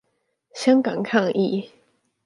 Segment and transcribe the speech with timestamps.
[0.55, 1.69] 香港抗議